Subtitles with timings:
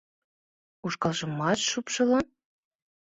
[0.85, 2.25] Ушкалжымат шупшылын?